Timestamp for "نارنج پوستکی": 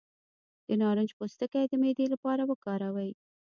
0.81-1.63